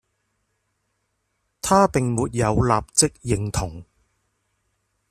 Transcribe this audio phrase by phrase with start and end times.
[1.61, 3.05] 她並沒有立即
[3.35, 3.83] 認同